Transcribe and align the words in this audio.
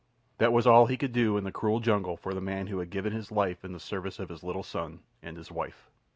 That 0.39 0.51
was 0.51 0.65
all 0.65 0.87
he 0.87 0.97
could 0.97 1.11
do 1.11 1.37
in 1.37 1.43
the 1.43 1.51
cruel 1.51 1.79
jungle 1.79 2.17
for 2.17 2.33
the 2.33 2.41
man 2.41 2.65
who 2.65 2.79
had 2.79 2.89
given 2.89 3.13
his 3.13 3.31
life 3.31 3.63
in 3.63 3.71
the 3.71 3.79
service 3.79 4.17
of 4.17 4.29
his 4.29 4.41
little 4.41 4.63
son 4.63 5.01
and 5.21 5.37
his 5.37 5.51
wife. 5.51 5.91